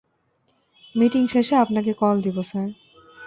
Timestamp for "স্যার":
2.41-2.67